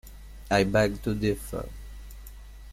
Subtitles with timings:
[0.49, 1.69] I beg to differ